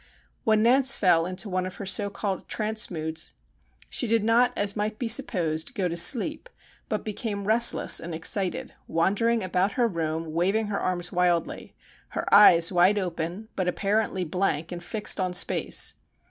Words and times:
When 0.45 0.63
Nance 0.63 0.97
fell 0.97 1.27
into 1.27 1.47
one 1.47 1.67
of 1.67 1.75
her 1.75 1.85
so 1.85 2.09
called 2.09 2.47
trance 2.47 2.89
moods 2.89 3.33
she 3.91 4.07
did 4.07 4.23
not, 4.23 4.51
as 4.55 4.75
might 4.75 4.97
be 4.97 5.07
supposed, 5.07 5.75
go 5.75 5.87
to 5.87 5.95
sleep, 5.95 6.49
but 6.89 7.05
became 7.05 7.47
restless 7.47 7.99
and 7.99 8.11
excited, 8.15 8.73
wandering 8.87 9.43
about 9.43 9.73
her 9.73 9.87
room 9.87 10.33
waving 10.33 10.65
her 10.69 10.79
arms 10.79 11.11
wildly, 11.11 11.75
her 12.17 12.25
eyes 12.33 12.71
wide 12.71 12.97
open 12.97 13.49
but 13.55 13.67
apparently 13.67 14.23
blank 14.23 14.71
and 14.71 14.83
fixed 14.83 15.19
on 15.19 15.33
space. 15.33 15.93